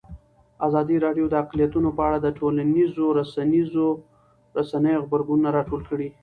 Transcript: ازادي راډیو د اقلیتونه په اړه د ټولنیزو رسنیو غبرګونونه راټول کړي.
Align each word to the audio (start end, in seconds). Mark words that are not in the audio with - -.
ازادي 0.67 0.95
راډیو 1.05 1.25
د 1.29 1.33
اقلیتونه 1.43 1.89
په 1.97 2.01
اړه 2.07 2.17
د 2.21 2.27
ټولنیزو 2.37 3.05
رسنیو 3.19 4.97
غبرګونونه 5.03 5.49
راټول 5.57 5.81
کړي. 5.89 6.07